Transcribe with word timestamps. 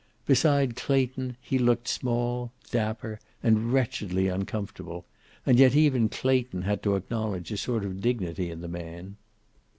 Beside 0.25 0.75
Clayton 0.75 1.37
he 1.39 1.59
looked 1.59 1.87
small, 1.87 2.51
dapper, 2.71 3.19
and 3.43 3.71
wretchedly 3.71 4.27
uncomfortable, 4.29 5.05
and 5.45 5.59
yet 5.59 5.75
even 5.75 6.09
Clayton 6.09 6.63
had 6.63 6.81
to 6.81 6.95
acknowledge 6.95 7.51
a 7.51 7.57
sort 7.57 7.85
of 7.85 8.01
dignity 8.01 8.49
in 8.49 8.61
the 8.61 8.67
man. 8.67 9.17